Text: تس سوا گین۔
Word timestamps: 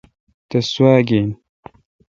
تس 0.49 0.65
سوا 0.73 0.93
گین۔ 1.07 1.29